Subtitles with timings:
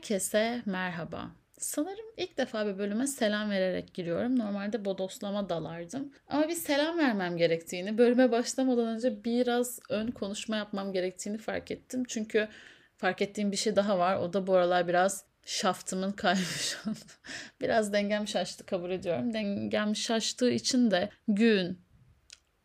[0.00, 1.30] Herkese merhaba.
[1.58, 4.38] Sanırım ilk defa bir bölüme selam vererek giriyorum.
[4.38, 6.12] Normalde bodoslama dalardım.
[6.28, 12.02] Ama bir selam vermem gerektiğini, bölüme başlamadan önce biraz ön konuşma yapmam gerektiğini fark ettim.
[12.08, 12.48] Çünkü
[12.96, 14.16] fark ettiğim bir şey daha var.
[14.16, 16.76] O da bu aralar biraz şaftımın kaymış.
[17.60, 19.34] biraz dengem şaştı kabul ediyorum.
[19.34, 21.80] Dengem şaştığı için de gün,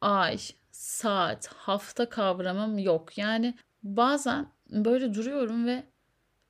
[0.01, 0.37] ay,
[0.71, 3.17] saat, hafta kavramım yok.
[3.17, 5.83] Yani bazen böyle duruyorum ve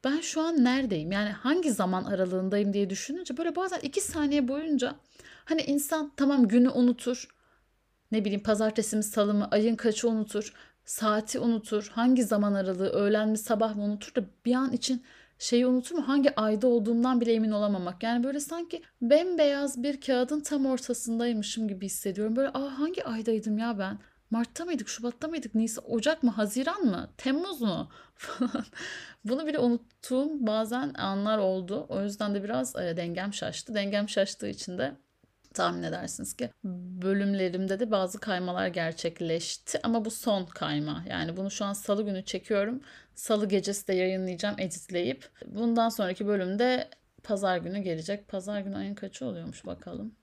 [0.05, 1.11] ben şu an neredeyim?
[1.11, 4.95] Yani hangi zaman aralığındayım diye düşününce böyle bazen iki saniye boyunca
[5.45, 7.27] hani insan tamam günü unutur.
[8.11, 10.53] Ne bileyim pazartesi mi salı mı ayın kaçı unutur.
[10.85, 11.91] Saati unutur.
[11.93, 15.03] Hangi zaman aralığı öğlen mi sabah mı unutur da bir an için
[15.39, 16.07] şeyi unutur mu?
[16.07, 18.03] Hangi ayda olduğumdan bile emin olamamak.
[18.03, 22.35] Yani böyle sanki bembeyaz bir kağıdın tam ortasındaymışım gibi hissediyorum.
[22.35, 23.99] Böyle aa hangi aydaydım ya ben?
[24.31, 28.65] Mart'ta mıydık, Şubat'ta mıydık, Nisan, Ocak mı, Haziran mı, Temmuz mu falan.
[29.25, 31.85] Bunu bile unuttuğum bazen anlar oldu.
[31.89, 33.75] O yüzden de biraz e, dengem şaştı.
[33.75, 34.95] Dengem şaştığı için de
[35.53, 36.49] tahmin edersiniz ki
[37.01, 39.79] bölümlerimde de bazı kaymalar gerçekleşti.
[39.83, 41.03] Ama bu son kayma.
[41.09, 42.81] Yani bunu şu an salı günü çekiyorum.
[43.15, 45.29] Salı gecesi de yayınlayacağım editleyip.
[45.45, 46.89] Bundan sonraki bölümde
[47.23, 48.27] pazar günü gelecek.
[48.27, 50.15] Pazar günü ayın kaçı oluyormuş bakalım.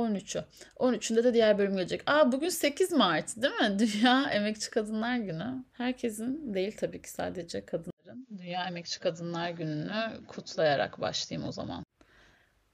[0.00, 0.44] 13'ü.
[0.76, 2.02] 13'ünde de diğer bölüm gelecek.
[2.06, 3.78] Aa bugün 8 Mart değil mi?
[3.78, 5.64] Dünya Emekçi Kadınlar Günü.
[5.72, 8.26] Herkesin değil tabii ki sadece kadınların.
[8.38, 11.84] Dünya Emekçi Kadınlar Günü'nü kutlayarak başlayayım o zaman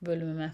[0.03, 0.53] bölümüme.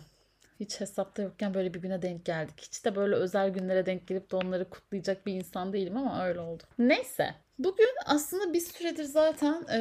[0.61, 2.55] Hiç hesapta yokken böyle bir güne denk geldik.
[2.61, 6.41] Hiç de böyle özel günlere denk gelip de onları kutlayacak bir insan değilim ama öyle
[6.41, 6.63] oldu.
[6.79, 7.35] Neyse.
[7.59, 9.79] Bugün aslında bir süredir zaten e,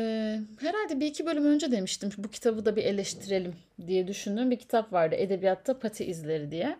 [0.59, 2.09] herhalde bir iki bölüm önce demiştim.
[2.17, 3.55] Bu kitabı da bir eleştirelim
[3.87, 5.15] diye düşündüğüm bir kitap vardı.
[5.15, 6.77] Edebiyatta Pati İzleri diye.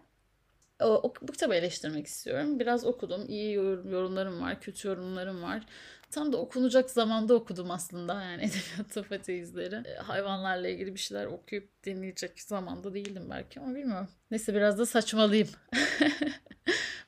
[0.81, 2.59] O, o, bu kitabı eleştirmek istiyorum.
[2.59, 3.25] Biraz okudum.
[3.27, 5.65] İyi yorumlarım var, kötü yorumlarım var.
[6.11, 9.75] Tam da okunacak zamanda okudum aslında yani edebiyatta Pati İzleri.
[9.75, 14.09] E, hayvanlarla ilgili bir şeyler okuyup dinleyecek zamanda değildim belki ama bilmiyorum.
[14.31, 15.49] Neyse biraz da saçmalıyım.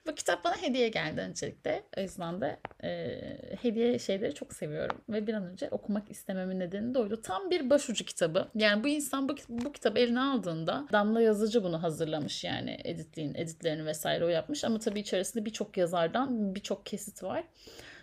[0.08, 1.84] Bu kitap bana hediye geldi öncelikle.
[1.98, 3.20] O yüzden de e,
[3.62, 5.02] hediye şeyleri çok seviyorum.
[5.10, 7.22] Ve bir an önce okumak istememin nedeni de oydu.
[7.22, 8.48] Tam bir başucu kitabı.
[8.56, 13.86] Yani bu insan bu, bu kitabı eline aldığında Damla Yazıcı bunu hazırlamış yani editliğin, editlerini
[13.86, 14.64] vesaire o yapmış.
[14.64, 17.44] Ama tabii içerisinde birçok yazardan birçok kesit var.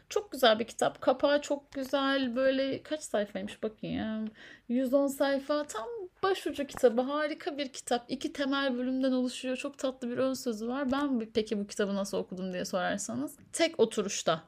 [0.08, 1.00] Çok güzel bir kitap.
[1.00, 2.36] Kapağı çok güzel.
[2.36, 4.30] Böyle kaç sayfaymış bakayım.
[4.68, 5.66] 110 sayfa.
[5.66, 5.88] Tam
[6.22, 7.00] başucu kitabı.
[7.00, 8.04] Harika bir kitap.
[8.08, 9.56] İki temel bölümden oluşuyor.
[9.56, 10.92] Çok tatlı bir ön sözü var.
[10.92, 13.36] Ben peki bu kitabı nasıl okudum diye sorarsanız.
[13.53, 14.42] Tek oturuşta.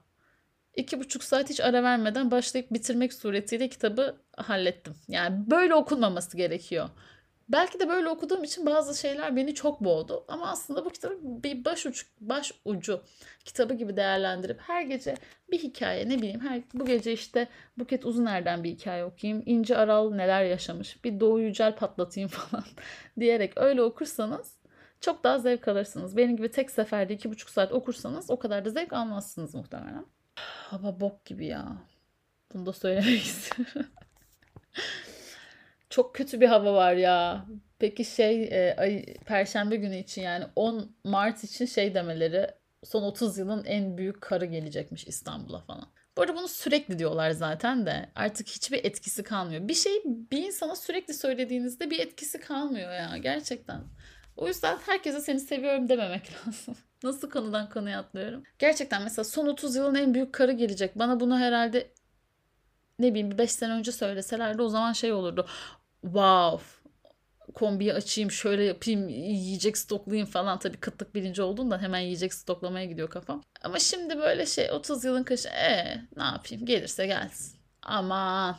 [0.74, 4.94] İki buçuk saat hiç ara vermeden başlayıp bitirmek suretiyle kitabı hallettim.
[5.08, 6.88] Yani böyle okunmaması gerekiyor.
[7.52, 10.24] Belki de böyle okuduğum için bazı şeyler beni çok boğdu.
[10.28, 13.02] Ama aslında bu kitabı bir baş ucu, baş ucu
[13.44, 15.14] kitabı gibi değerlendirip her gece
[15.50, 17.48] bir hikaye ne bileyim her bu gece işte
[17.78, 19.42] Buket Uzuner'den bir hikaye okuyayım.
[19.46, 21.04] İnci Aral neler yaşamış.
[21.04, 22.64] Bir Doğu Yücel patlatayım falan
[23.20, 24.56] diyerek öyle okursanız
[25.00, 26.16] çok daha zevk alırsınız.
[26.16, 30.06] Benim gibi tek seferde iki buçuk saat okursanız o kadar da zevk almazsınız muhtemelen.
[30.34, 31.76] Hava bok gibi ya.
[32.54, 33.86] Bunu da söylemek istiyorum.
[35.92, 37.46] Çok kötü bir hava var ya.
[37.78, 42.46] Peki şey e, ay, Perşembe günü için yani 10 Mart için şey demeleri
[42.84, 45.88] son 30 yılın en büyük karı gelecekmiş İstanbul'a falan.
[46.16, 49.68] Bu arada bunu sürekli diyorlar zaten de artık hiçbir etkisi kalmıyor.
[49.68, 53.82] Bir şey bir insana sürekli söylediğinizde bir etkisi kalmıyor ya gerçekten.
[54.36, 56.76] O yüzden herkese seni seviyorum dememek lazım.
[57.02, 58.42] Nasıl konudan konuya atlıyorum?
[58.58, 60.98] Gerçekten mesela son 30 yılın en büyük karı gelecek.
[60.98, 61.90] Bana bunu herhalde
[62.98, 65.46] ne bileyim 5 sene önce söyleselerdi o zaman şey olurdu
[66.02, 66.82] wow
[67.54, 73.10] kombiyi açayım şöyle yapayım yiyecek stoklayayım falan tabii kıtlık bilinci olduğundan hemen yiyecek stoklamaya gidiyor
[73.10, 73.42] kafam.
[73.62, 77.58] Ama şimdi böyle şey 30 yılın kışı e ne yapayım gelirse gelsin.
[77.82, 78.56] Aman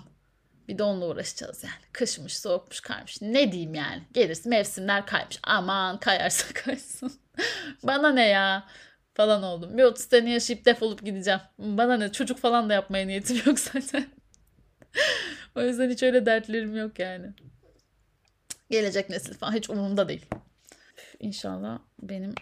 [0.67, 1.83] bir de onunla uğraşacağız yani.
[1.93, 3.21] Kışmış, soğukmuş, kaymış.
[3.21, 4.03] Ne diyeyim yani?
[4.13, 5.39] Gelirse mevsimler kaymış.
[5.43, 7.11] Aman kayarsa kaysın.
[7.83, 8.67] Bana ne ya?
[9.13, 9.77] Falan oldum.
[9.77, 11.39] Bir 30 sene yaşayıp defolup gideceğim.
[11.59, 12.11] Bana ne?
[12.11, 14.07] Çocuk falan da yapmaya niyetim yok zaten.
[15.55, 17.33] O yüzden hiç öyle dertlerim yok yani.
[18.69, 20.25] Gelecek nesil falan hiç umurumda değil.
[21.19, 22.35] İnşallah benim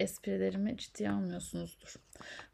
[0.00, 1.94] esprilerimi ciddiye almıyorsunuzdur.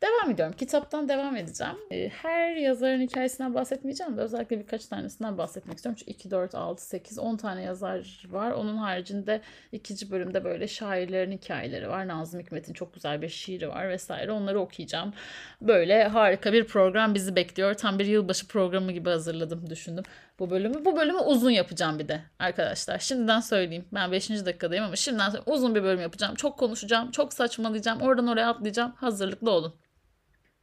[0.03, 0.55] Devam ediyorum.
[0.59, 1.77] Kitaptan devam edeceğim.
[1.91, 5.99] Ee, her yazarın hikayesinden bahsetmeyeceğim de özellikle birkaç tanesinden bahsetmek istiyorum.
[5.99, 8.51] Çünkü 2, 4, 6, 8, 10 tane yazar var.
[8.51, 9.41] Onun haricinde
[9.73, 12.09] ikinci bölümde böyle şairlerin hikayeleri var.
[12.09, 14.33] Nazım Hikmet'in çok güzel bir şiiri var vesaire.
[14.33, 15.15] Onları okuyacağım.
[15.61, 17.75] Böyle harika bir program bizi bekliyor.
[17.75, 20.05] Tam bir yılbaşı programı gibi hazırladım, düşündüm
[20.43, 20.85] bu bölümü.
[20.85, 22.99] Bu bölümü uzun yapacağım bir de arkadaşlar.
[22.99, 23.85] Şimdiden söyleyeyim.
[23.93, 24.31] Ben 5.
[24.31, 26.35] dakikadayım ama şimdiden uzun bir bölüm yapacağım.
[26.35, 28.01] Çok konuşacağım, çok saçmalayacağım.
[28.01, 28.93] Oradan oraya atlayacağım.
[28.97, 29.75] Hazırlıklı olun.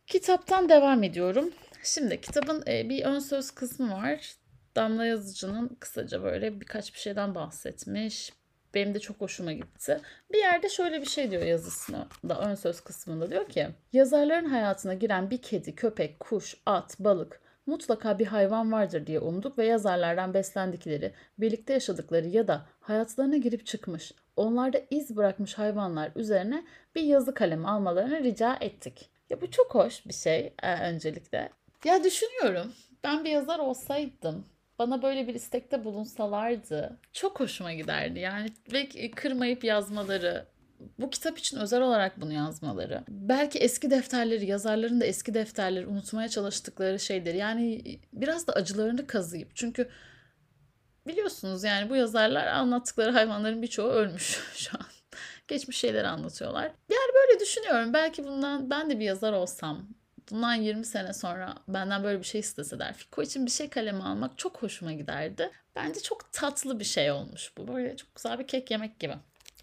[0.08, 1.54] Kitaptan devam ediyorum.
[1.84, 4.36] Şimdi kitabın e, bir ön söz kısmı var.
[4.76, 8.34] Damla Yazıcı'nın kısaca böyle birkaç bir şeyden bahsetmiş.
[8.74, 10.02] Benim de çok hoşuma gitti.
[10.32, 14.94] Bir yerde şöyle bir şey diyor yazısında da ön söz kısmında diyor ki yazarların hayatına
[14.94, 20.34] giren bir kedi, köpek, kuş, at, balık mutlaka bir hayvan vardır diye umduk ve yazarlardan
[20.34, 27.34] beslendikleri, birlikte yaşadıkları ya da hayatlarına girip çıkmış, onlarda iz bırakmış hayvanlar üzerine bir yazı
[27.34, 29.10] kalemi almalarını rica ettik.
[29.30, 31.50] Ya bu çok hoş bir şey e, öncelikle.
[31.86, 32.74] Ya düşünüyorum
[33.04, 34.46] ben bir yazar olsaydım
[34.80, 38.20] bana böyle bir istekte bulunsalardı çok hoşuma giderdi.
[38.20, 40.46] Yani ve kırmayıp yazmaları,
[41.00, 43.04] bu kitap için özel olarak bunu yazmaları.
[43.10, 47.34] Belki eski defterleri, yazarların da eski defterleri unutmaya çalıştıkları şeydir.
[47.34, 49.90] Yani biraz da acılarını kazıyıp çünkü
[51.08, 54.86] biliyorsunuz yani bu yazarlar anlattıkları hayvanların birçoğu ölmüş şu an.
[55.48, 56.64] Geçmiş şeyleri anlatıyorlar.
[56.64, 57.94] Yani böyle düşünüyorum.
[57.94, 59.88] Belki bundan ben de bir yazar olsam
[60.32, 64.38] bundan 20 sene sonra benden böyle bir şey isteseler Fiko için bir şey kaleme almak
[64.38, 65.52] çok hoşuma giderdi.
[65.76, 67.68] Bence çok tatlı bir şey olmuş bu.
[67.68, 69.16] Böyle çok güzel bir kek yemek gibi.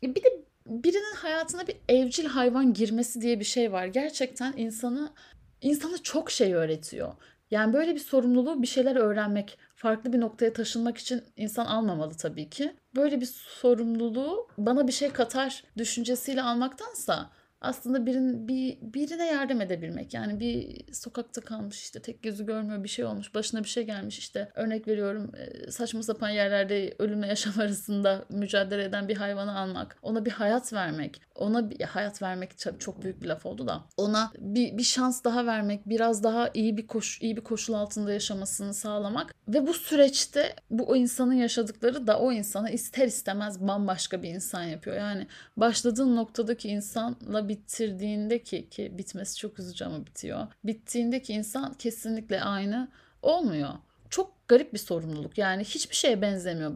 [0.03, 0.29] Bir de
[0.67, 3.87] birinin hayatına bir evcil hayvan girmesi diye bir şey var.
[3.87, 5.13] Gerçekten insanı
[5.61, 7.13] insana çok şey öğretiyor.
[7.51, 12.51] Yani böyle bir sorumluluğu bir şeyler öğrenmek, farklı bir noktaya taşınmak için insan almamalı tabii
[12.51, 12.77] ki.
[12.97, 13.27] Böyle bir
[13.61, 17.31] sorumluluğu bana bir şey katar düşüncesiyle almaktansa
[17.67, 20.15] aslında birin, bir, birine yardım edebilmek.
[20.15, 24.19] Yani bir sokakta kalmış işte tek gözü görmüyor bir şey olmuş başına bir şey gelmiş
[24.19, 29.99] işte örnek veriyorum e, saçma sapan yerlerde ölümle yaşam arasında mücadele eden bir hayvanı almak.
[30.03, 31.21] Ona bir hayat vermek.
[31.35, 35.47] Ona bir hayat vermek çok büyük bir laf oldu da ona bir, bir şans daha
[35.47, 40.55] vermek biraz daha iyi bir koş iyi bir koşul altında yaşamasını sağlamak ve bu süreçte
[40.71, 44.97] bu o insanın yaşadıkları da o insana ister istemez bambaşka bir insan yapıyor.
[44.97, 45.27] Yani
[45.57, 50.47] başladığın noktadaki insanla bitirdiğinde ki ki bitmesi çok üzücü ama bitiyor.
[50.65, 52.89] Bittiğindeki insan kesinlikle aynı
[53.23, 53.71] olmuyor.
[54.11, 55.39] Çok garip bir sorumluluk.
[55.39, 56.73] Yani hiçbir şeye benzemiyor.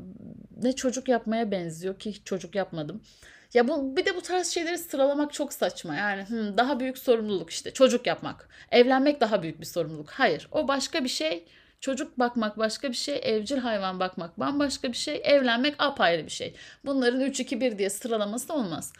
[0.63, 3.03] Ne çocuk yapmaya benziyor ki hiç çocuk yapmadım.
[3.55, 5.97] Ya bu bir de bu tarz şeyleri sıralamak çok saçma.
[5.97, 8.49] Yani hmm, daha büyük sorumluluk işte çocuk yapmak.
[8.71, 10.11] Evlenmek daha büyük bir sorumluluk.
[10.11, 11.45] Hayır, o başka bir şey.
[11.81, 16.55] Çocuk bakmak başka bir şey, evcil hayvan bakmak bambaşka bir şey, evlenmek apayrı bir şey.
[16.85, 18.93] Bunların 3 2 1 diye sıralaması olmaz.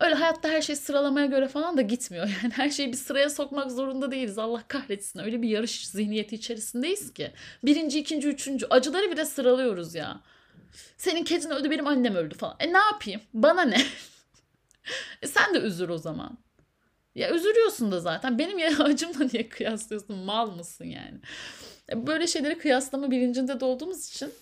[0.00, 2.28] Öyle hayatta her şey sıralamaya göre falan da gitmiyor.
[2.42, 4.38] Yani her şeyi bir sıraya sokmak zorunda değiliz.
[4.38, 5.20] Allah kahretsin.
[5.20, 7.32] Öyle bir yarış zihniyeti içerisindeyiz ki.
[7.64, 8.66] Birinci, ikinci, üçüncü.
[8.70, 10.20] Acıları bile sıralıyoruz ya.
[10.96, 12.56] Senin kedin öldü benim annem öldü falan.
[12.60, 13.20] E ne yapayım?
[13.34, 13.82] Bana ne?
[15.22, 16.38] e sen de üzür o zaman.
[17.14, 18.38] Ya üzülüyorsun da zaten.
[18.38, 20.16] Benim ya acımla niye kıyaslıyorsun?
[20.16, 21.18] Mal mısın yani?
[21.92, 24.32] E, böyle şeyleri kıyaslama bilincinde de olduğumuz için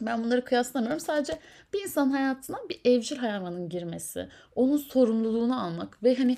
[0.00, 1.00] ben bunları kıyaslamıyorum.
[1.00, 1.38] Sadece
[1.72, 6.36] bir insan hayatına bir evcil hayvanın girmesi, onun sorumluluğunu almak ve hani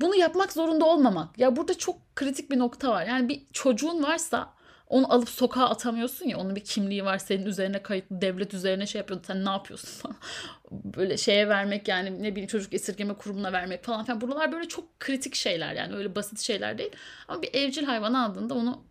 [0.00, 1.38] bunu yapmak zorunda olmamak.
[1.38, 3.06] Ya burada çok kritik bir nokta var.
[3.06, 4.54] Yani bir çocuğun varsa
[4.88, 6.38] onu alıp sokağa atamıyorsun ya.
[6.38, 7.18] Onun bir kimliği var.
[7.18, 9.20] Senin üzerine kayıtlı devlet üzerine şey yapıyor.
[9.26, 10.16] Sen ne yapıyorsun.
[10.70, 14.20] Böyle şeye vermek yani ne bileyim çocuk esirgeme kurumuna vermek falan filan.
[14.20, 15.96] Buralar böyle çok kritik şeyler yani.
[15.96, 16.90] Öyle basit şeyler değil.
[17.28, 18.84] Ama bir evcil hayvan aldığında onu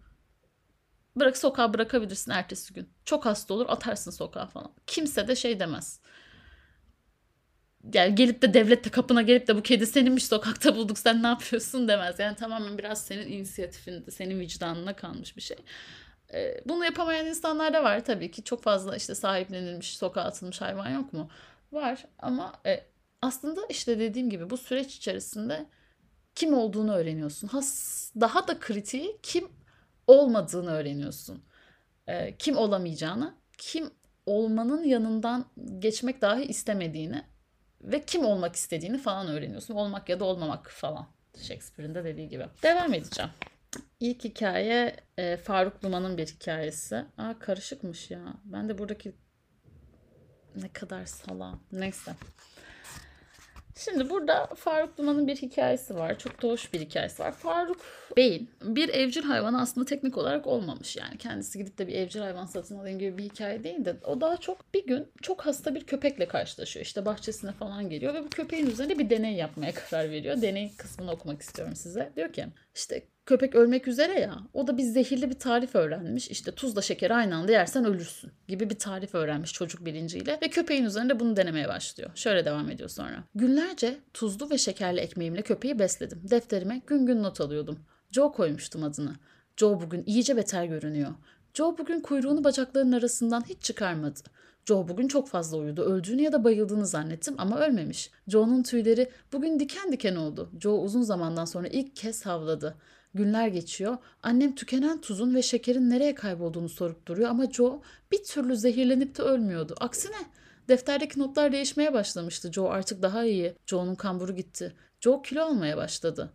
[1.15, 2.89] bırak sokağa bırakabilirsin ertesi gün.
[3.05, 4.71] Çok hasta olur atarsın sokağa falan.
[4.87, 6.01] Kimse de şey demez
[7.93, 11.27] yani gelip de devlet de kapına gelip de bu kedi seninmiş sokakta bulduk sen ne
[11.27, 12.19] yapıyorsun demez.
[12.19, 15.57] Yani tamamen biraz senin inisiyatifinde, senin vicdanına kalmış bir şey.
[16.33, 18.43] Ee, bunu yapamayan insanlar da var tabii ki.
[18.43, 21.29] Çok fazla işte sahiplenilmiş, sokağa atılmış hayvan yok mu?
[21.71, 22.83] Var ama e,
[23.21, 25.65] aslında işte dediğim gibi bu süreç içerisinde
[26.35, 27.47] kim olduğunu öğreniyorsun.
[27.47, 29.47] Has, daha da kritiği kim
[30.07, 31.43] olmadığını öğreniyorsun.
[32.07, 33.91] E, kim olamayacağını, kim
[34.25, 35.45] olmanın yanından
[35.79, 37.23] geçmek dahi istemediğini
[37.81, 39.73] ve kim olmak istediğini falan öğreniyorsun.
[39.73, 41.07] Olmak ya da olmamak falan.
[41.37, 42.45] Shakespeare'in de dediği gibi.
[42.63, 43.31] Devam edeceğim.
[43.99, 47.05] İlk hikaye e, Faruk Duman'ın bir hikayesi.
[47.17, 48.33] Aa karışıkmış ya.
[48.45, 49.15] Ben de buradaki
[50.55, 51.59] ne kadar sala.
[51.71, 52.11] Neyse.
[53.75, 56.19] Şimdi burada Faruk Duman'ın bir hikayesi var.
[56.19, 57.31] Çok da hoş bir hikayesi var.
[57.31, 57.77] Faruk
[58.17, 60.95] Bey'in bir evcil hayvanı aslında teknik olarak olmamış.
[60.97, 64.21] Yani kendisi gidip de bir evcil hayvan satın alayım gibi bir hikaye değil de o
[64.21, 66.85] daha çok bir gün çok hasta bir köpekle karşılaşıyor.
[66.85, 70.41] İşte bahçesine falan geliyor ve bu köpeğin üzerinde bir deney yapmaya karar veriyor.
[70.41, 72.11] Deney kısmını okumak istiyorum size.
[72.15, 74.37] Diyor ki işte köpek ölmek üzere ya.
[74.53, 76.29] O da bir zehirli bir tarif öğrenmiş.
[76.29, 80.39] İşte tuzla şekeri aynı anda yersen ölürsün gibi bir tarif öğrenmiş çocuk bilinciyle.
[80.41, 82.11] Ve köpeğin üzerinde bunu denemeye başlıyor.
[82.15, 83.23] Şöyle devam ediyor sonra.
[83.35, 86.21] Günlerce tuzlu ve şekerli ekmeğimle köpeği besledim.
[86.29, 87.79] Defterime gün gün not alıyordum.
[88.11, 89.15] Joe koymuştum adını.
[89.57, 91.11] Joe bugün iyice beter görünüyor.
[91.53, 94.19] Joe bugün kuyruğunu bacaklarının arasından hiç çıkarmadı.
[94.65, 95.81] Joe bugün çok fazla uyudu.
[95.81, 98.11] Öldüğünü ya da bayıldığını zannettim ama ölmemiş.
[98.27, 100.49] Joe'nun tüyleri bugün diken diken oldu.
[100.59, 102.77] Joe uzun zamandan sonra ilk kez havladı.
[103.13, 103.97] Günler geçiyor.
[104.23, 107.81] Annem tükenen tuzun ve şekerin nereye kaybolduğunu sorup duruyor ama Joe
[108.11, 109.75] bir türlü zehirlenip de ölmüyordu.
[109.79, 110.25] Aksine
[110.67, 112.51] defterdeki notlar değişmeye başlamıştı.
[112.51, 113.55] Joe artık daha iyi.
[113.65, 114.73] Joe'nun kamburu gitti.
[115.01, 116.33] Joe kilo almaya başladı.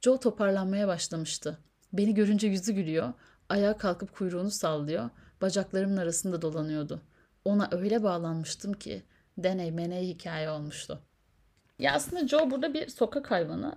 [0.00, 1.58] Joe toparlanmaya başlamıştı.
[1.92, 3.12] Beni görünce yüzü gülüyor.
[3.48, 5.10] Ayağa kalkıp kuyruğunu sallıyor.
[5.40, 7.02] Bacaklarımın arasında dolanıyordu.
[7.44, 9.02] Ona öyle bağlanmıştım ki
[9.38, 11.02] deney meney hikaye olmuştu.
[11.78, 13.76] Ya aslında Joe burada bir sokak hayvanı.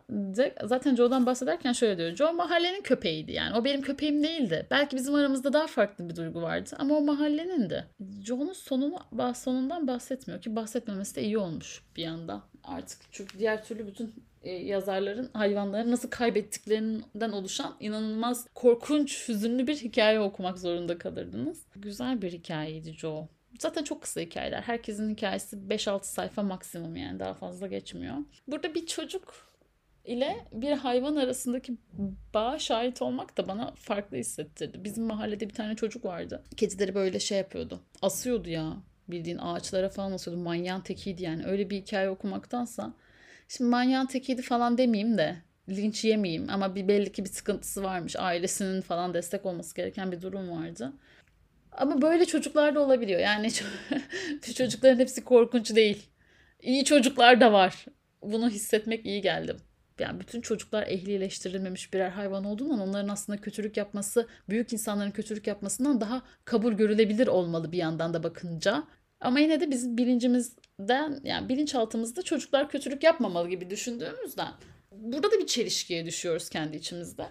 [0.63, 2.15] Zaten Joe'dan bahsederken şöyle diyor.
[2.15, 3.57] Joe mahallenin köpeğiydi yani.
[3.57, 4.67] O benim köpeğim değildi.
[4.71, 7.85] Belki bizim aramızda daha farklı bir duygu vardı ama o mahallenin de.
[8.23, 8.99] Joe'nun sonunu
[9.35, 12.41] sonundan bahsetmiyor ki bahsetmemesi de iyi olmuş bir yanda.
[12.63, 19.75] Artık çünkü diğer türlü bütün e, yazarların hayvanları nasıl kaybettiklerinden oluşan inanılmaz korkunç, hüzünlü bir
[19.75, 21.65] hikaye okumak zorunda kalırdınız.
[21.75, 23.27] Güzel bir hikayeydi Joe.
[23.59, 24.61] Zaten çok kısa hikayeler.
[24.61, 28.15] Herkesin hikayesi 5-6 sayfa maksimum yani daha fazla geçmiyor.
[28.47, 29.51] Burada bir çocuk
[30.05, 31.77] ile bir hayvan arasındaki
[32.33, 34.83] bağa şahit olmak da bana farklı hissettirdi.
[34.83, 36.43] Bizim mahallede bir tane çocuk vardı.
[36.57, 37.79] Kedileri böyle şey yapıyordu.
[38.01, 38.73] Asıyordu ya.
[39.07, 40.41] Bildiğin ağaçlara falan asıyordu.
[40.41, 41.45] Manyağın tekiydi yani.
[41.45, 42.93] Öyle bir hikaye okumaktansa.
[43.57, 45.35] Şimdi manyağın tekiydi falan demeyeyim de
[45.69, 48.15] linç yemeyeyim ama bir belli ki bir sıkıntısı varmış.
[48.15, 50.93] Ailesinin falan destek olması gereken bir durum vardı.
[51.71, 53.19] Ama böyle çocuklar da olabiliyor.
[53.19, 53.51] Yani
[54.55, 56.09] çocukların hepsi korkunç değil.
[56.61, 57.85] İyi çocuklar da var.
[58.21, 59.55] Bunu hissetmek iyi geldi.
[59.99, 66.01] Yani bütün çocuklar ehlileştirilmemiş birer hayvan olduğundan onların aslında kötülük yapması, büyük insanların kötülük yapmasından
[66.01, 68.83] daha kabul görülebilir olmalı bir yandan da bakınca.
[69.21, 74.51] Ama yine de bizim bilincimizden yani bilinçaltımızda çocuklar kötülük yapmamalı gibi düşündüğümüzden
[74.91, 77.27] burada da bir çelişkiye düşüyoruz kendi içimizde.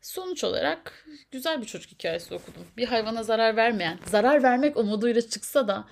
[0.00, 2.66] Sonuç olarak güzel bir çocuk hikayesi okudum.
[2.76, 5.84] Bir hayvana zarar vermeyen, zarar vermek umuduyla çıksa da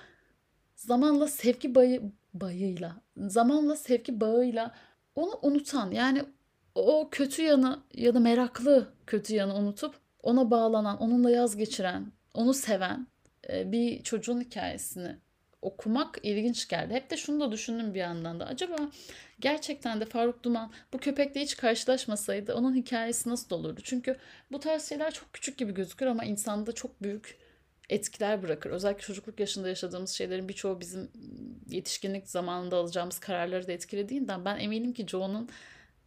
[0.75, 2.01] zamanla sevgi bayı,
[2.33, 4.75] bayıyla, zamanla sevgi bağıyla
[5.15, 6.23] onu unutan yani
[6.75, 12.53] o kötü yanı ya da meraklı kötü yanı unutup ona bağlanan, onunla yaz geçiren, onu
[12.53, 13.07] seven
[13.49, 15.17] e, bir çocuğun hikayesini
[15.61, 16.93] okumak ilginç geldi.
[16.93, 18.45] Hep de şunu da düşündüm bir yandan da.
[18.45, 18.75] Acaba
[19.39, 23.81] gerçekten de Faruk Duman bu köpekle hiç karşılaşmasaydı onun hikayesi nasıl olurdu?
[23.83, 24.17] Çünkü
[24.51, 27.37] bu tarz şeyler çok küçük gibi gözükür ama insanda çok büyük
[27.89, 28.69] etkiler bırakır.
[28.69, 31.11] Özellikle çocukluk yaşında yaşadığımız şeylerin birçoğu bizim
[31.69, 35.49] yetişkinlik zamanında alacağımız kararları da etkilediğinden ben eminim ki Joe'nun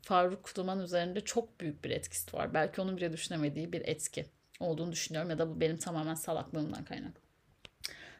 [0.02, 2.54] Faruk Duman üzerinde çok büyük bir etkisi var.
[2.54, 4.26] Belki onun bile düşünemediği bir etki
[4.60, 7.19] olduğunu düşünüyorum ya da bu benim tamamen salaklığımdan kaynaklı.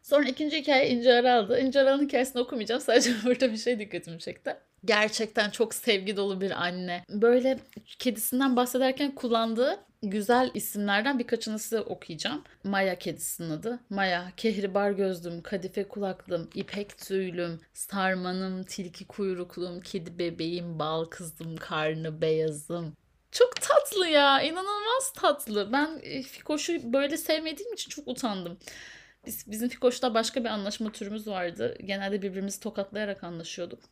[0.02, 1.61] Sonra ikinci hikaye İnce Aral'dı.
[1.61, 2.80] İnce Aral'ın hikayesini okumayacağım.
[2.80, 4.57] Sadece burada bir şey dikkatimi çekti.
[4.85, 7.04] Gerçekten çok sevgi dolu bir anne.
[7.09, 7.59] Böyle
[7.99, 12.45] kedisinden bahsederken kullandığı güzel isimlerden birkaçını size okuyacağım.
[12.64, 13.80] Maya kedisinin adı.
[13.90, 22.21] Maya, kehribar gözlüm, kadife kulaklım, ipek tüylüm, sarmanım, tilki kuyruklum, kedi bebeğim, bal kızım, karnı
[22.21, 22.97] beyazım.
[23.33, 24.42] Çok tatlı ya.
[24.42, 25.73] inanılmaz tatlı.
[25.73, 28.59] Ben e, Fikoş'u böyle sevmediğim için çok utandım.
[29.26, 31.76] Biz, bizim Fikoş'ta başka bir anlaşma türümüz vardı.
[31.84, 33.82] Genelde birbirimizi tokatlayarak anlaşıyorduk.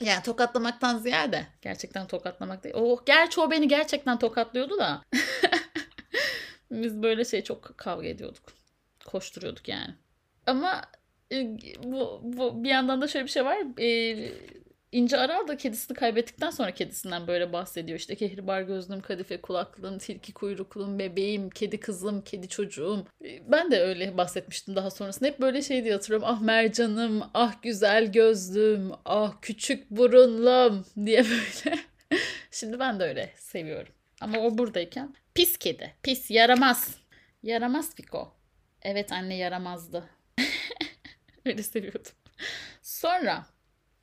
[0.00, 2.74] Yani tokatlamaktan ziyade gerçekten tokatlamak değil.
[2.74, 5.02] O, gerçi o beni gerçekten tokatlıyordu da.
[6.70, 8.52] Biz böyle şey çok kavga ediyorduk.
[9.04, 9.94] Koşturuyorduk yani.
[10.46, 10.82] Ama
[11.32, 13.58] e, bu, bu bir yandan da şöyle bir şey var.
[13.80, 14.32] E,
[14.94, 17.98] İnce Aral da kedisini kaybettikten sonra kedisinden böyle bahsediyor.
[17.98, 23.06] İşte kehribar gözlüm, kadife kulaklım, tilki kuyruklum, bebeğim, kedi kızım, kedi çocuğum.
[23.48, 25.28] Ben de öyle bahsetmiştim daha sonrasında.
[25.28, 26.28] Hep böyle şey diye hatırlıyorum.
[26.30, 31.78] Ah mercanım, ah güzel gözlüm, ah küçük burunlum diye böyle.
[32.50, 33.92] Şimdi ben de öyle seviyorum.
[34.20, 36.98] Ama o buradayken pis kedi, pis yaramaz.
[37.42, 38.34] Yaramaz Fiko.
[38.82, 40.04] Evet anne yaramazdı.
[41.46, 42.12] öyle seviyordum.
[42.82, 43.53] Sonra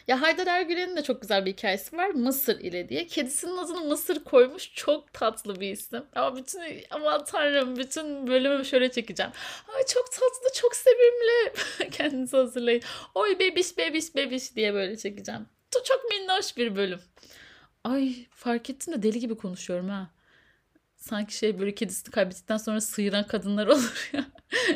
[0.08, 2.10] ya Haydar Ergülen'in de çok güzel bir hikayesi var.
[2.10, 3.08] Mısır ile diye.
[3.08, 4.74] Kedisinin adını Mısır koymuş.
[4.74, 6.04] Çok tatlı bir isim.
[6.16, 9.32] Ama bütün aman tanrım bütün bölümü şöyle çekeceğim.
[9.76, 11.54] Ay çok tatlı, çok sevimli.
[11.92, 12.82] Kendinizi hazırlayın.
[13.16, 15.46] Oy bebiş bebiş bebiş diye böyle çekeceğim.
[15.86, 17.00] Çok minnoş bir bölüm.
[17.84, 20.10] Ay fark ettim de deli gibi konuşuyorum ha.
[20.96, 24.26] Sanki şey böyle kedisini kaybettikten sonra sıyıran kadınlar olur ya.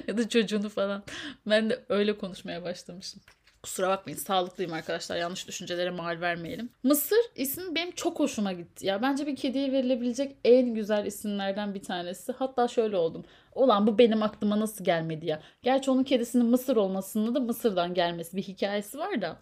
[0.07, 1.03] ya da çocuğunu falan.
[1.45, 3.21] Ben de öyle konuşmaya başlamışım.
[3.65, 6.69] Kusura bakmayın sağlıklıyım arkadaşlar yanlış düşüncelere mal vermeyelim.
[6.83, 8.87] Mısır ismi benim çok hoşuma gitti.
[8.87, 12.31] Ya bence bir kediye verilebilecek en güzel isimlerden bir tanesi.
[12.31, 13.25] Hatta şöyle oldum.
[13.55, 15.41] Olan bu benim aklıma nasıl gelmedi ya.
[15.63, 19.39] Gerçi onun kedisinin Mısır olmasında da Mısır'dan gelmesi bir hikayesi var da.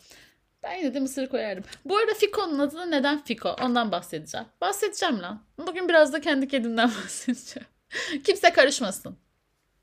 [0.64, 1.64] Ben yine de Mısır koyardım.
[1.86, 3.56] Bu arada Fiko'nun adı da neden Fiko?
[3.62, 4.48] Ondan bahsedeceğim.
[4.62, 5.42] Bahsedeceğim lan.
[5.68, 7.68] Bugün biraz da kendi kedimden bahsedeceğim.
[8.24, 9.18] Kimse karışmasın.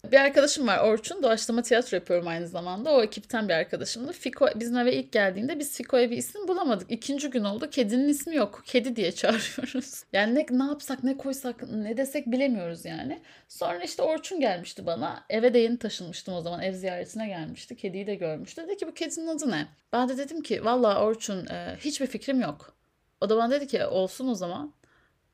[0.04, 1.22] Bir arkadaşım var Orçun.
[1.22, 2.92] Doğaçlama tiyatro yapıyorum aynı zamanda.
[2.92, 4.12] O ekipten bir arkadaşımdı.
[4.12, 6.90] Fiko bizim eve ilk geldiğinde biz Fiko'ya bir isim bulamadık.
[6.90, 7.70] İkinci gün oldu.
[7.70, 8.62] Kedinin ismi yok.
[8.66, 10.04] Kedi diye çağırıyoruz.
[10.12, 13.20] Yani ne, ne yapsak ne koysak ne desek bilemiyoruz yani.
[13.48, 15.24] Sonra işte Orçun gelmişti bana.
[15.30, 16.62] Eve de yeni taşınmıştım o zaman.
[16.62, 17.76] Ev ziyaretine gelmişti.
[17.76, 18.62] Kediyi de görmüştü.
[18.62, 19.66] Dedi ki bu kedinin adı ne?
[19.92, 22.74] Ben de dedim ki valla Orçun e, hiçbir fikrim yok.
[23.20, 24.72] O da bana dedi ki olsun o zaman.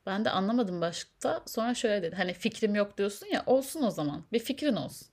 [0.07, 1.43] Ben de anlamadım başta.
[1.45, 2.15] Sonra şöyle dedi.
[2.15, 4.23] Hani fikrim yok diyorsun ya olsun o zaman.
[4.33, 5.07] Bir fikrin olsun.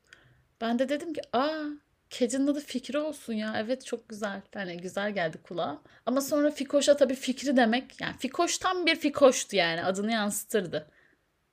[0.60, 1.64] Ben de dedim ki aa
[2.10, 3.54] kedinin adı Fikri olsun ya.
[3.58, 4.42] Evet çok güzel.
[4.54, 5.78] Hani güzel geldi kulağa.
[6.06, 8.00] Ama sonra Fikoş'a tabii Fikri demek.
[8.00, 9.84] Yani Fikoş tam bir Fikoş'tu yani.
[9.84, 10.90] Adını yansıtırdı.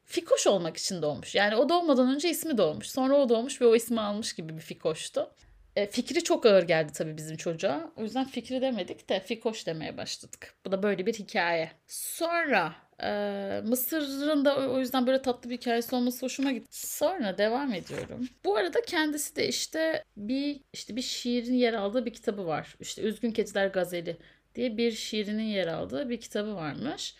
[0.05, 1.35] Fikoş olmak için doğmuş.
[1.35, 2.89] Yani o doğmadan önce ismi doğmuş.
[2.89, 5.31] Sonra o doğmuş ve o ismi almış gibi bir Fikoş'tu.
[5.75, 7.91] E, fikri çok ağır geldi tabii bizim çocuğa.
[7.97, 10.55] O yüzden Fikri demedik de Fikoş demeye başladık.
[10.65, 11.71] Bu da böyle bir hikaye.
[11.87, 16.67] Sonra ee, Mısır'ın da o yüzden böyle tatlı bir hikayesi olması hoşuma gitti.
[16.97, 18.27] Sonra devam ediyorum.
[18.45, 22.75] Bu arada kendisi de işte bir işte bir şiirin yer aldığı bir kitabı var.
[22.79, 24.17] İşte Üzgün Kediler Gazeli
[24.55, 27.15] diye bir şiirinin yer aldığı bir kitabı varmış.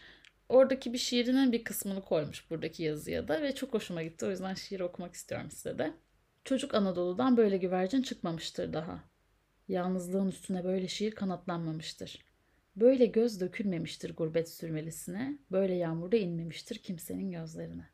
[0.49, 4.25] Oradaki bir şiirinin bir kısmını koymuş buradaki yazıya da ve çok hoşuma gitti.
[4.25, 5.93] O yüzden şiir okumak istiyorum size de.
[6.43, 9.03] Çocuk Anadolu'dan böyle güvercin çıkmamıştır daha.
[9.67, 12.30] Yalnızlığın üstüne böyle şiir kanatlanmamıştır.
[12.75, 17.89] Böyle göz dökülmemiştir gurbet sürmelisine, böyle yağmurda inmemiştir kimsenin gözlerine.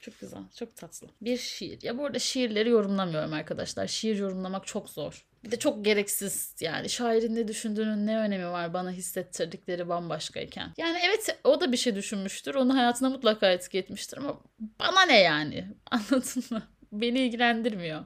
[0.00, 1.08] Çok güzel, çok tatlı.
[1.20, 1.82] Bir şiir.
[1.82, 3.86] Ya bu arada şiirleri yorumlamıyorum arkadaşlar.
[3.86, 5.26] Şiir yorumlamak çok zor.
[5.44, 6.88] Bir de çok gereksiz yani.
[6.88, 10.72] Şairin ne düşündüğünün ne önemi var bana hissettirdikleri bambaşkayken.
[10.76, 12.54] Yani evet o da bir şey düşünmüştür.
[12.54, 14.40] Onu hayatına mutlaka etki etmiştir ama
[14.80, 15.66] bana ne yani?
[15.90, 16.62] Anladın mı?
[16.92, 18.04] Beni ilgilendirmiyor.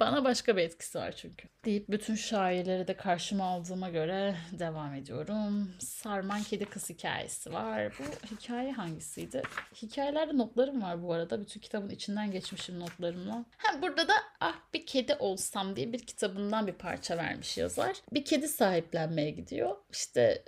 [0.00, 1.48] Bana başka bir etkisi var çünkü.
[1.64, 5.70] Deyip bütün şairleri de karşıma aldığıma göre devam ediyorum.
[5.78, 7.92] Sarman Kedi Kız hikayesi var.
[7.98, 9.42] Bu hikaye hangisiydi?
[9.82, 11.40] Hikayelerde notlarım var bu arada.
[11.40, 13.44] Bütün kitabın içinden geçmişim notlarımla.
[13.56, 17.96] Ha, burada da Ah Bir Kedi Olsam diye bir kitabından bir parça vermiş yazar.
[18.12, 19.76] Bir kedi sahiplenmeye gidiyor.
[19.92, 20.44] İşte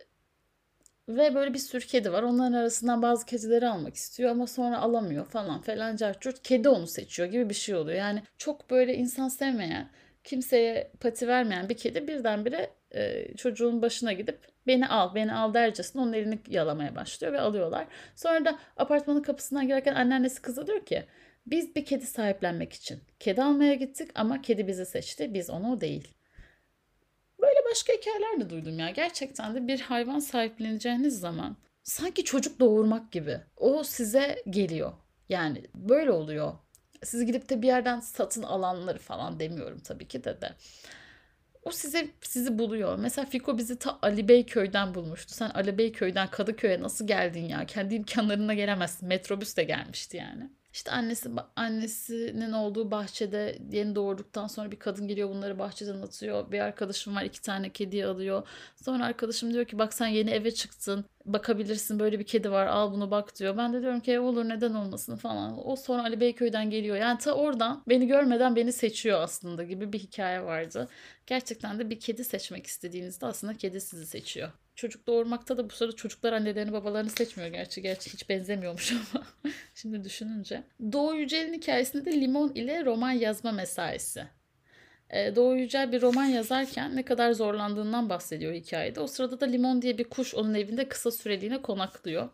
[1.09, 2.23] ve böyle bir sürü kedi var.
[2.23, 6.43] Onların arasından bazı kedileri almak istiyor ama sonra alamıyor falan falan carçurt.
[6.43, 7.99] Kedi onu seçiyor gibi bir şey oluyor.
[7.99, 9.91] Yani çok böyle insan sevmeyen,
[10.25, 16.03] kimseye pati vermeyen bir kedi birdenbire e, çocuğun başına gidip beni al, beni al dercesine
[16.03, 17.87] onun elini yalamaya başlıyor ve alıyorlar.
[18.17, 21.05] Sonra da apartmanın kapısından girerken anneannesi kıza diyor ki
[21.47, 26.18] biz bir kedi sahiplenmek için kedi almaya gittik ama kedi bizi seçti, biz onu değil.
[27.43, 28.91] Böyle başka hikayeler de duydum ya.
[28.91, 33.41] Gerçekten de bir hayvan sahipleneceğiniz zaman sanki çocuk doğurmak gibi.
[33.57, 34.93] O size geliyor.
[35.29, 36.53] Yani böyle oluyor.
[37.05, 40.55] Siz gidip de bir yerden satın alanları falan demiyorum tabii ki de de.
[41.63, 42.99] O size sizi buluyor.
[42.99, 45.35] Mesela Fiko bizi ta Ali Bey köyden bulmuştu.
[45.35, 47.67] Sen Ali Bey köyden Kadıköy'e nasıl geldin ya?
[47.67, 49.09] Kendi imkanlarına gelemezsin.
[49.09, 50.51] Metrobüs de gelmişti yani.
[50.79, 56.53] İşte annesi annesinin olduğu bahçede yeni doğurduktan sonra bir kadın geliyor bunları bahçeden atıyor.
[56.53, 58.49] Bir arkadaşım var iki tane kedi alıyor.
[58.85, 61.05] Sonra arkadaşım diyor ki bak sen yeni eve çıktın.
[61.25, 63.57] Bakabilirsin böyle bir kedi var al bunu bak diyor.
[63.57, 65.69] Ben de diyorum ki ev olur neden olmasın falan.
[65.69, 66.97] O sonra Ali Beyköy'den geliyor.
[66.97, 70.89] Yani ta oradan beni görmeden beni seçiyor aslında gibi bir hikaye vardı.
[71.27, 74.53] Gerçekten de bir kedi seçmek istediğinizde aslında kedi sizi seçiyor.
[74.79, 77.83] Çocuk doğurmakta da bu sırada çocuklar annelerini babalarını seçmiyor gerçi.
[77.83, 79.27] Gerçi hiç benzemiyormuş ama
[79.75, 80.63] şimdi düşününce.
[80.93, 84.25] Doğu Yücel'in hikayesinde de limon ile roman yazma mesaisi.
[85.11, 89.01] Ee, Doğu Yücel bir roman yazarken ne kadar zorlandığından bahsediyor hikayede.
[89.01, 92.29] O sırada da Limon diye bir kuş onun evinde kısa süreliğine konaklıyor.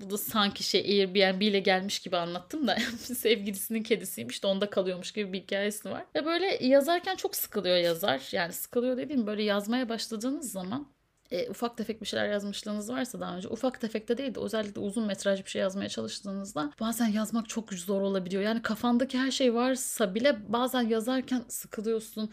[0.00, 5.12] Bu da sanki şey Airbnb ile gelmiş gibi anlattım da sevgilisinin kedisiymiş de onda kalıyormuş
[5.12, 6.04] gibi bir hikayesi var.
[6.14, 8.28] Ve böyle yazarken çok sıkılıyor yazar.
[8.32, 10.95] Yani sıkılıyor dediğim böyle yazmaya başladığınız zaman
[11.30, 14.80] e, ufak tefek bir şeyler yazmışlığınız varsa daha önce ufak tefek de değil de özellikle
[14.80, 18.42] uzun metraj bir şey yazmaya çalıştığınızda bazen yazmak çok zor olabiliyor.
[18.42, 22.30] Yani kafandaki her şey varsa bile bazen yazarken sıkılıyorsun,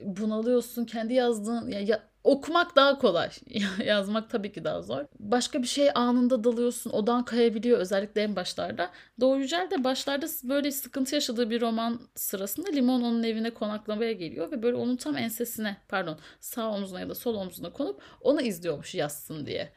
[0.00, 0.84] bunalıyorsun.
[0.84, 3.30] Kendi yazdığın ya, ya okumak daha kolay.
[3.84, 5.04] Yazmak tabii ki daha zor.
[5.20, 6.90] Başka bir şey anında dalıyorsun.
[6.90, 8.90] Odan kayabiliyor özellikle en başlarda.
[9.20, 14.50] Doğu Yücel de başlarda böyle sıkıntı yaşadığı bir roman sırasında Limon onun evine konaklamaya geliyor
[14.50, 18.94] ve böyle onun tam ensesine pardon sağ omzuna ya da sol omzuna konup onu izliyormuş
[18.94, 19.72] yazsın diye.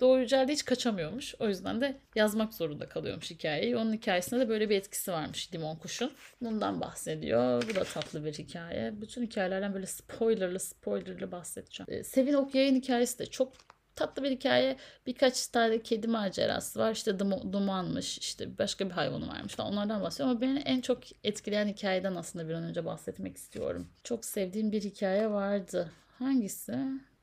[0.00, 1.34] Doğu Yücel de hiç kaçamıyormuş.
[1.38, 3.76] O yüzden de yazmak zorunda kalıyormuş hikayeyi.
[3.76, 6.12] Onun hikayesinde de böyle bir etkisi varmış Limon Kuş'un.
[6.40, 7.64] Bundan bahsediyor.
[7.70, 9.00] Bu da tatlı bir hikaye.
[9.00, 11.86] Bütün hikayelerden böyle spoilerlı spoilerlı bahsedeceğim.
[11.92, 13.52] Ee, Sevin Okyay'ın hikayesi de çok
[13.98, 14.76] tatlı bir hikaye.
[15.06, 16.92] Birkaç tane kedi macerası var.
[16.92, 17.18] İşte
[17.52, 19.72] dumanmış, işte başka bir hayvanı varmış falan.
[19.72, 23.88] Onlardan bahsediyor ama beni en çok etkileyen hikayeden aslında bir an önce bahsetmek istiyorum.
[24.04, 25.92] Çok sevdiğim bir hikaye vardı.
[26.18, 26.78] Hangisi?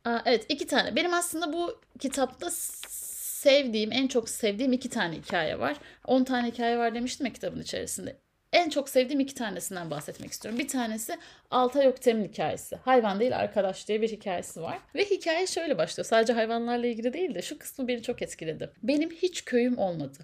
[0.05, 0.95] Aa, evet iki tane.
[0.95, 5.77] Benim aslında bu kitapta sevdiğim, en çok sevdiğim iki tane hikaye var.
[6.05, 8.17] 10 tane hikaye var demiştim ya kitabın içerisinde.
[8.53, 10.59] En çok sevdiğim iki tanesinden bahsetmek istiyorum.
[10.59, 11.17] Bir tanesi
[11.51, 12.75] Altay Öktem'in hikayesi.
[12.75, 14.79] Hayvan değil arkadaş diye bir hikayesi var.
[14.95, 16.05] Ve hikaye şöyle başlıyor.
[16.05, 18.71] Sadece hayvanlarla ilgili değil de şu kısmı beni çok etkiledi.
[18.83, 20.17] Benim hiç köyüm olmadı.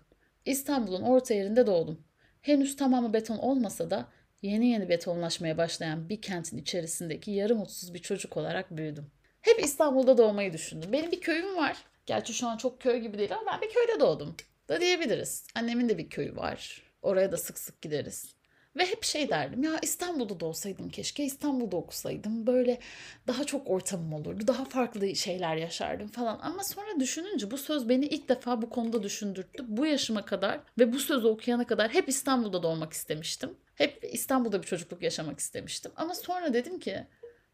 [0.46, 2.04] İstanbul'un orta yerinde doğdum.
[2.42, 4.06] Henüz tamamı beton olmasa da
[4.42, 9.12] yeni yeni betonlaşmaya başlayan bir kentin içerisindeki yarı mutsuz bir çocuk olarak büyüdüm.
[9.42, 10.94] Hep İstanbul'da doğmayı düşündüm.
[10.94, 11.78] Benim bir köyüm var.
[12.06, 14.36] Gerçi şu an çok köy gibi değil ama ben bir köyde doğdum
[14.70, 15.46] da diyebiliriz.
[15.56, 16.82] Annemin de bir köyü var.
[17.02, 18.36] Oraya da sık sık gideriz.
[18.76, 22.48] Ve hep şey derdim ya İstanbul'da da olsaydım keşke İstanbul'da okusaydım.
[22.48, 22.80] Böyle
[23.28, 24.48] daha çok ortamım olurdu.
[24.48, 26.40] Daha farklı şeyler yaşardım falan.
[26.42, 29.66] Ama sonra düşününce bu söz beni ilk defa bu konuda düşündürttü.
[29.68, 33.50] Bu yaşıma kadar ve bu sözü okuyana kadar hep İstanbul'da doğmak istemiştim.
[33.76, 35.92] Hep İstanbul'da bir çocukluk yaşamak istemiştim.
[35.96, 37.08] Ama sonra dedim ki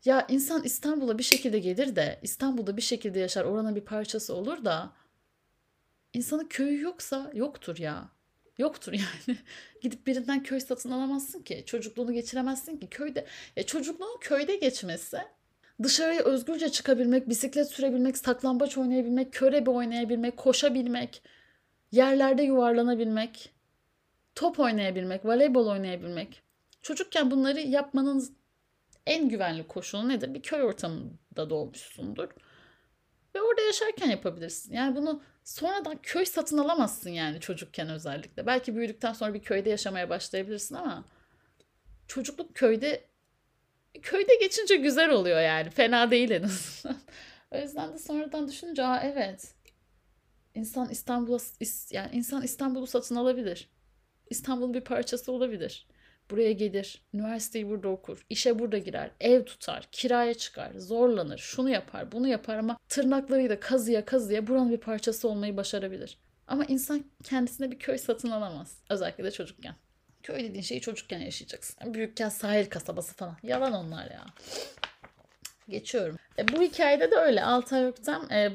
[0.05, 4.65] ya insan İstanbul'a bir şekilde gelir de İstanbul'da bir şekilde yaşar oranın bir parçası olur
[4.65, 4.93] da
[6.13, 8.10] insanın köyü yoksa yoktur ya.
[8.57, 8.93] Yoktur
[9.27, 9.38] yani.
[9.81, 11.63] Gidip birinden köy satın alamazsın ki.
[11.65, 12.88] Çocukluğunu geçiremezsin ki.
[12.89, 15.17] Köyde ya çocukluğun köyde geçmesi
[15.83, 21.21] dışarıya özgürce çıkabilmek, bisiklet sürebilmek, saklambaç oynayabilmek, körebe oynayabilmek, koşabilmek,
[21.91, 23.49] yerlerde yuvarlanabilmek,
[24.36, 26.41] top oynayabilmek, voleybol oynayabilmek.
[26.81, 28.37] Çocukken bunları yapmanın
[29.08, 30.34] en güvenli koşulu nedir?
[30.34, 32.30] Bir köy ortamında doğmuşsundur.
[33.36, 34.74] Ve orada yaşarken yapabilirsin.
[34.74, 38.46] Yani bunu sonradan köy satın alamazsın yani çocukken özellikle.
[38.46, 41.06] Belki büyüdükten sonra bir köyde yaşamaya başlayabilirsin ama
[42.08, 43.04] çocukluk köyde
[44.02, 45.70] köyde geçince güzel oluyor yani.
[45.70, 46.98] Fena değil en azından.
[47.52, 49.54] o yüzden de sonradan düşününce aa evet.
[50.56, 51.39] İnsan İstanbul'a
[51.91, 53.70] yani insan İstanbul'u satın alabilir.
[54.30, 55.88] İstanbul'un bir parçası olabilir.
[56.31, 62.11] Buraya gelir, üniversiteyi burada okur, işe burada girer, ev tutar, kiraya çıkar, zorlanır, şunu yapar,
[62.11, 66.17] bunu yapar ama tırnaklarıyla kazıya kazıya buranın bir parçası olmayı başarabilir.
[66.47, 68.77] Ama insan kendisine bir köy satın alamaz.
[68.89, 69.75] Özellikle de çocukken.
[70.23, 71.93] Köy dediğin şeyi çocukken yaşayacaksın.
[71.93, 73.37] büyükken sahil kasabası falan.
[73.43, 74.25] Yalan onlar ya.
[75.69, 76.17] Geçiyorum.
[76.39, 77.43] E, bu hikayede de öyle.
[77.43, 78.51] Altay Öktem e,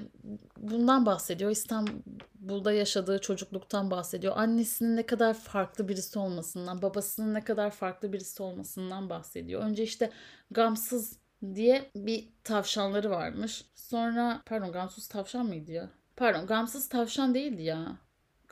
[0.57, 1.51] bundan bahsediyor.
[1.51, 4.37] İstanbul'da yaşadığı çocukluktan bahsediyor.
[4.37, 9.63] Annesinin ne kadar farklı birisi olmasından, babasının ne kadar farklı birisi olmasından bahsediyor.
[9.63, 10.11] Önce işte
[10.51, 11.19] gamsız
[11.55, 13.65] diye bir tavşanları varmış.
[13.75, 15.91] Sonra pardon gamsız tavşan mıydı ya?
[16.17, 17.97] Pardon gamsız tavşan değildi ya.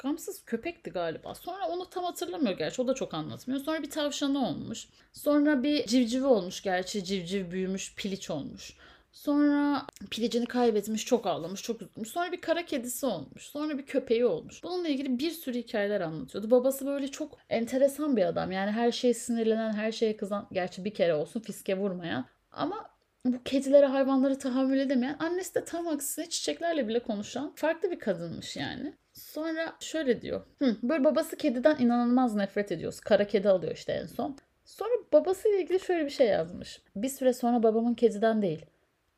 [0.03, 1.35] Gamsız köpekti galiba.
[1.35, 2.83] Sonra onu tam hatırlamıyor gerçi.
[2.83, 3.61] O da çok anlatmıyor.
[3.61, 4.89] Sonra bir tavşanı olmuş.
[5.13, 7.05] Sonra bir civcivi olmuş gerçi.
[7.05, 8.77] Civciv büyümüş, piliç olmuş.
[9.13, 12.09] Sonra pilicini kaybetmiş, çok ağlamış, çok üzülmüş.
[12.09, 13.43] Sonra bir kara kedisi olmuş.
[13.43, 14.63] Sonra bir köpeği olmuş.
[14.63, 16.51] Bununla ilgili bir sürü hikayeler anlatıyordu.
[16.51, 18.53] Babası böyle çok enteresan bir adam.
[18.53, 22.27] Yani her şeye sinirlenen, her şeye kızan, gerçi bir kere olsun fiske vurmayan.
[22.53, 22.91] Ama
[23.25, 28.57] bu kedilere, hayvanları tahammül edemeyen, annesi de tam aksine çiçeklerle bile konuşan farklı bir kadınmış
[28.57, 28.95] yani.
[29.31, 30.41] Sonra şöyle diyor.
[30.59, 33.01] Hı, böyle babası kediden inanılmaz nefret ediyoruz.
[33.01, 34.37] Kara kedi alıyor işte en son.
[34.65, 36.83] Sonra babasıyla ilgili şöyle bir şey yazmış.
[36.97, 38.67] Bir süre sonra babamın kediden değil,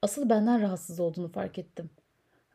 [0.03, 1.91] asıl benden rahatsız olduğunu fark ettim.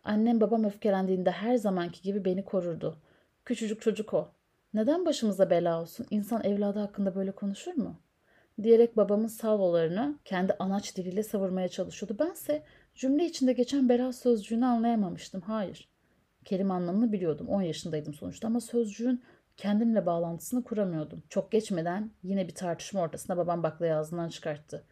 [0.04, 2.98] Annem babam öfkelendiğinde her zamanki gibi beni korurdu.
[3.46, 4.32] Küçücük çocuk o.
[4.74, 6.06] Neden başımıza bela olsun?
[6.10, 7.96] İnsan evladı hakkında böyle konuşur mu?
[8.64, 12.20] Diyerek babamın salvolarını kendi anaç diliyle savurmaya çalışıyordu.
[12.20, 12.64] Bense
[12.96, 15.42] cümle içinde geçen bela sözcüğünü anlayamamıştım.
[15.42, 15.97] Hayır.
[16.48, 17.48] Kelime anlamını biliyordum.
[17.48, 19.24] 10 yaşındaydım sonuçta ama sözcüğün
[19.58, 21.24] kendimle bağlantısını kuramıyordum.
[21.30, 24.84] Çok geçmeden yine bir tartışma ortasında babam baklayı ağzından çıkarttı.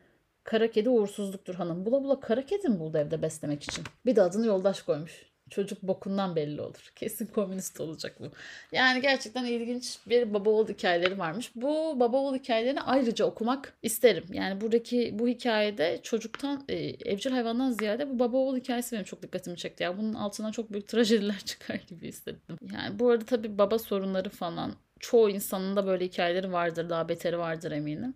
[0.44, 1.86] Kara kedi uğursuzluktur hanım.
[1.86, 3.84] Bula bula kara kedi mi buldu evde beslemek için?
[4.06, 5.35] Bir de adını yoldaş koymuş.
[5.50, 6.92] Çocuk bokundan belli olur.
[6.96, 8.26] Kesin komünist olacak bu.
[8.72, 11.52] Yani gerçekten ilginç bir baba oğul hikayeleri varmış.
[11.56, 14.26] Bu baba oğul hikayelerini ayrıca okumak isterim.
[14.34, 16.76] Yani buradaki bu hikayede çocuktan e,
[17.12, 19.84] evcil hayvandan ziyade bu baba oğul hikayesi benim çok dikkatimi çekti.
[19.84, 22.58] Ya bunun altından çok büyük trajediler çıkar gibi hissettim.
[22.74, 26.90] Yani bu arada tabii baba sorunları falan çoğu insanın da böyle hikayeleri vardır.
[26.90, 28.14] Daha beteri vardır eminim.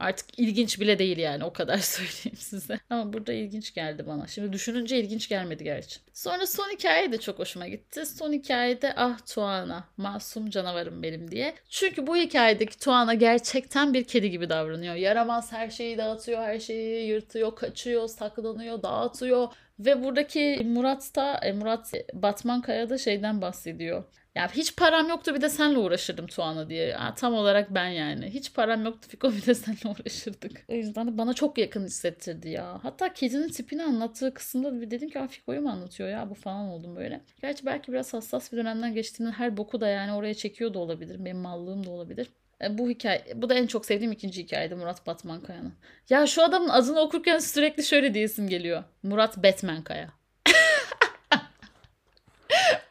[0.00, 2.80] Artık ilginç bile değil yani o kadar söyleyeyim size.
[2.90, 4.26] Ama burada ilginç geldi bana.
[4.26, 6.00] Şimdi düşününce ilginç gelmedi gerçi.
[6.12, 8.06] Sonra son hikaye de çok hoşuma gitti.
[8.06, 11.54] Son hikayede ah Tuana masum canavarım benim diye.
[11.68, 14.94] Çünkü bu hikayedeki Tuana gerçekten bir kedi gibi davranıyor.
[14.94, 19.48] Yaramaz her şeyi dağıtıyor, her şeyi yırtıyor, kaçıyor, saklanıyor, dağıtıyor.
[19.80, 24.04] Ve buradaki Murat da e, Murat Batman Kaya da şeyden bahsediyor.
[24.34, 26.86] Ya hiç param yoktu bir de senle uğraşırdım Tuana diye.
[26.86, 28.26] Ya, tam olarak ben yani.
[28.26, 30.64] Hiç param yoktu Fiko bir de senle uğraşırdık.
[30.68, 32.80] O yüzden de bana çok yakın hissettirdi ya.
[32.82, 36.96] Hatta kedinin tipini anlattığı kısımda bir dedim ki Fiko'yu mu anlatıyor ya bu falan oldum
[36.96, 37.20] böyle.
[37.42, 41.24] Gerçi belki biraz hassas bir dönemden geçtiğimde her boku da yani oraya çekiyor da olabilir.
[41.24, 42.28] Benim mallığım da olabilir.
[42.62, 45.74] E, bu hikaye, bu da en çok sevdiğim ikinci hikayeydi Murat Batman Kaya'nın.
[46.10, 48.84] Ya şu adamın adını okurken sürekli şöyle diyesim geliyor.
[49.02, 50.10] Murat Batman Kaya.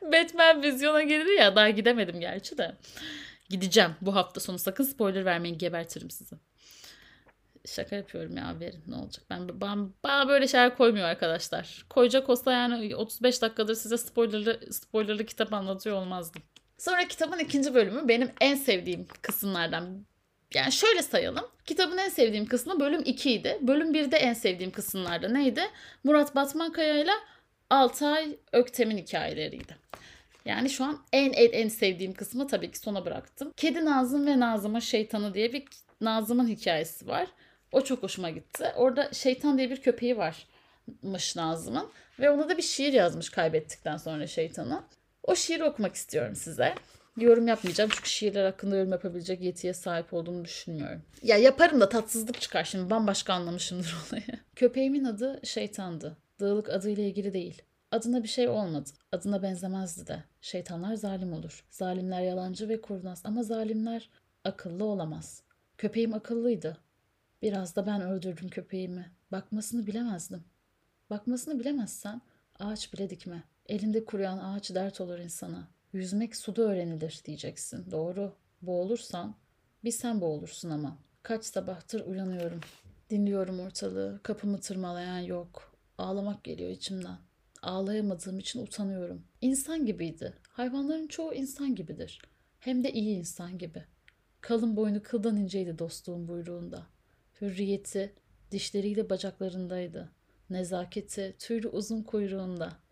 [0.02, 2.76] Batman vizyona girdi ya daha gidemedim gerçi de.
[3.50, 4.60] Gideceğim bu hafta sonu.
[4.60, 6.36] Sakın spoiler vermeyin gebertirim sizi.
[7.66, 9.26] Şaka yapıyorum ya verin ne olacak.
[9.30, 11.86] Ben, ben bana böyle şeyler koymuyor arkadaşlar.
[11.90, 16.42] Koyacak olsa yani 35 dakikadır size spoilerlı, spoilerlı kitap anlatıyor olmazdım.
[16.80, 20.06] Sonra kitabın ikinci bölümü benim en sevdiğim kısımlardan.
[20.54, 21.46] Yani şöyle sayalım.
[21.66, 23.58] Kitabın en sevdiğim kısmı bölüm 2 idi.
[23.62, 25.62] Bölüm 1'de en sevdiğim kısımlarda neydi?
[26.04, 27.12] Murat Batmankaya ile
[27.70, 29.78] Altay Öktem'in hikayeleriydi.
[30.46, 33.54] Yani şu an en en en sevdiğim kısmı tabii ki sona bıraktım.
[33.58, 35.64] Kedi Nazım ve Nazım'ın Şeytanı diye bir
[36.02, 37.28] Nazım'ın hikayesi var.
[37.72, 38.72] O çok hoşuma gitti.
[38.76, 41.90] Orada şeytan diye bir köpeği varmış Nazım'ın.
[42.20, 44.84] Ve ona da bir şiir yazmış kaybettikten sonra şeytanı.
[45.24, 46.76] O şiiri okumak istiyorum size.
[47.18, 51.02] Yorum yapmayacağım çünkü şiirler hakkında yorum yapabilecek yetiye sahip olduğumu düşünmüyorum.
[51.24, 54.40] Ya yaparım da tatsızlık çıkar şimdi bambaşka anlamışımdır olayı.
[54.56, 56.18] Köpeğimin adı şeytandı.
[56.40, 57.62] Dağılık adıyla ilgili değil.
[57.92, 58.90] Adına bir şey olmadı.
[59.12, 60.24] Adına benzemezdi de.
[60.42, 61.66] Şeytanlar zalim olur.
[61.70, 64.10] Zalimler yalancı ve kurnaz ama zalimler
[64.44, 65.44] akıllı olamaz.
[65.78, 66.78] Köpeğim akıllıydı.
[67.42, 69.12] Biraz da ben öldürdüm köpeğimi.
[69.32, 70.44] Bakmasını bilemezdim.
[71.10, 72.22] Bakmasını bilemezsen
[72.60, 73.44] ağaç bile dikme.
[73.70, 75.68] Elinde kuruyan ağaç dert olur insana.
[75.94, 77.92] Yüzmek suda öğrenilir diyeceksin.
[77.92, 78.34] Doğru.
[78.62, 79.36] Boğulursan
[79.84, 80.98] bir sen boğulursun ama.
[81.24, 82.60] Kaç sabahtır uyanıyorum.
[83.10, 84.20] Dinliyorum ortalığı.
[84.24, 85.76] Kapımı tırmalayan yok.
[85.98, 87.18] Ağlamak geliyor içimden.
[87.62, 89.24] Ağlayamadığım için utanıyorum.
[89.42, 90.34] İnsan gibiydi.
[90.50, 92.22] Hayvanların çoğu insan gibidir.
[92.60, 93.84] Hem de iyi insan gibi.
[94.42, 96.88] Kalın boynu kıldan inceydi dostluğun buyruğunda.
[97.42, 98.14] Hürriyeti
[98.52, 100.10] dişleriyle bacaklarındaydı.
[100.50, 102.89] Nezaketi tüylü uzun kuyruğunda.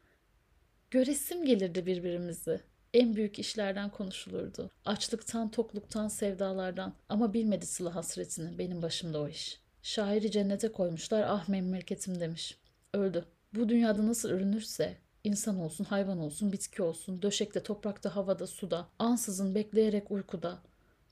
[0.91, 2.61] Göresim gelirdi birbirimizi.
[2.93, 4.71] En büyük işlerden konuşulurdu.
[4.85, 6.93] Açlıktan, tokluktan, sevdalardan.
[7.09, 8.57] Ama bilmedi sıla hasretini.
[8.57, 9.59] Benim başımda o iş.
[9.81, 11.23] Şairi cennete koymuşlar.
[11.27, 12.57] Ah memleketim demiş.
[12.93, 13.25] Öldü.
[13.53, 19.55] Bu dünyada nasıl örünürse insan olsun, hayvan olsun, bitki olsun, döşekte, toprakta, havada, suda, ansızın
[19.55, 20.59] bekleyerek uykuda.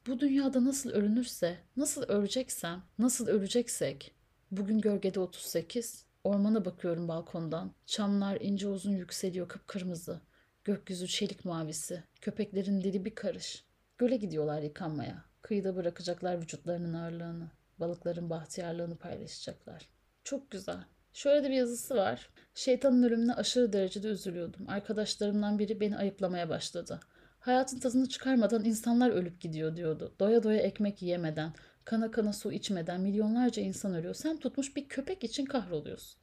[0.08, 4.12] Bu dünyada nasıl örünürse, nasıl öreceksem, nasıl öreceksek.
[4.52, 7.72] Bugün gölgede 38, ormana bakıyorum balkondan.
[7.86, 10.22] Çamlar ince uzun yükseliyor kıpkırmızı.
[10.64, 13.66] Gökyüzü çelik mavisi, köpeklerin dili bir karış.
[13.98, 15.26] Göle gidiyorlar yıkanmaya.
[15.42, 17.52] Kıyıda bırakacaklar vücutlarının ağırlığını.
[17.80, 19.90] Balıkların bahtiyarlığını paylaşacaklar.
[20.24, 20.86] Çok güzel.
[21.14, 22.30] Şöyle de bir yazısı var.
[22.54, 24.70] Şeytanın ölümüne aşırı derecede üzülüyordum.
[24.70, 27.00] Arkadaşlarımdan biri beni ayıplamaya başladı.
[27.40, 30.16] Hayatın tadını çıkarmadan insanlar ölüp gidiyor diyordu.
[30.20, 31.54] Doya doya ekmek yiyemeden,
[31.86, 34.14] kana kana su içmeden milyonlarca insan ölüyor.
[34.14, 36.22] Sen tutmuş bir köpek için kahroluyorsun.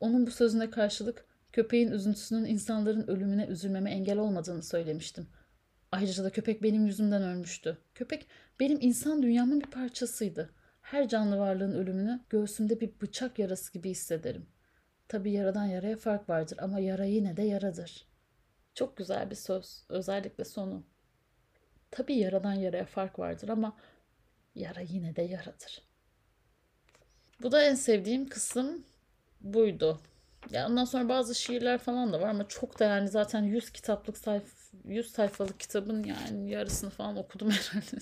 [0.00, 5.26] Onun bu sözüne karşılık köpeğin üzüntüsünün insanların ölümüne üzülmeme engel olmadığını söylemiştim.
[5.92, 7.78] Ayrıca da köpek benim yüzümden ölmüştü.
[7.94, 8.26] Köpek
[8.60, 10.50] benim insan dünyamın bir parçasıydı.
[10.80, 14.46] Her canlı varlığın ölümünü göğsümde bir bıçak yarası gibi hissederim.
[15.08, 18.06] Tabi yaradan yaraya fark vardır ama yara yine de yaradır.
[18.74, 19.84] Çok güzel bir söz.
[19.88, 20.84] Özellikle sonu.
[21.90, 23.76] Tabi yaradan yaraya fark vardır ama
[24.58, 25.82] yara yine de yaradır.
[27.42, 28.84] Bu da en sevdiğim kısım
[29.40, 30.00] buydu.
[30.50, 34.18] Ya ondan sonra bazı şiirler falan da var ama çok da yani zaten 100 kitaplık
[34.18, 34.44] sayf
[34.84, 37.96] 100 sayfalık kitabın yani yarısını falan okudum herhalde.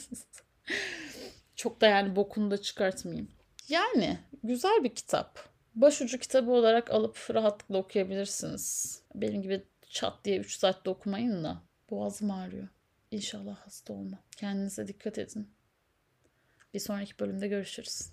[1.57, 3.29] çok da yani bokunu da çıkartmayayım.
[3.69, 5.49] Yani güzel bir kitap.
[5.75, 8.99] Başucu kitabı olarak alıp rahatlıkla okuyabilirsiniz.
[9.15, 12.69] Benim gibi çat diye 3 saatte okumayın da boğazım ağrıyor.
[13.11, 14.19] İnşallah hasta olma.
[14.37, 15.56] Kendinize dikkat edin.
[16.77, 18.11] Bir sonraki bölümde görüşürüz.